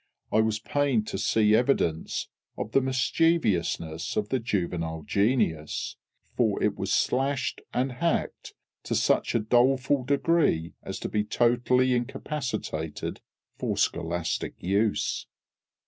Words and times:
I 0.31 0.41
was 0.41 0.57
pained 0.57 1.05
to 1.09 1.19
see 1.19 1.53
evidence 1.55 2.27
of 2.57 2.71
the 2.71 2.81
mischievousness 2.81 4.17
of 4.17 4.29
the 4.29 4.39
juvenile 4.39 5.03
genius, 5.03 5.95
for 6.35 6.59
it 6.63 6.75
was 6.75 6.91
slashed 6.91 7.61
and 7.71 7.91
hacked 7.91 8.55
to 8.85 8.95
such 8.95 9.35
a 9.35 9.39
doleful 9.39 10.03
degree 10.03 10.73
as 10.81 10.97
to 11.01 11.07
be 11.07 11.23
totally 11.23 11.93
incapacitated 11.93 13.21
for 13.59 13.77
scholastic 13.77 14.55
use! 14.57 15.27